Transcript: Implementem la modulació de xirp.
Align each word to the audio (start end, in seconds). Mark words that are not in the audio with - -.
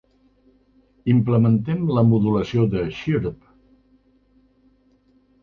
Implementem 1.13 1.83
la 1.97 2.05
modulació 2.13 2.65
de 2.73 2.87
xirp. 3.03 3.29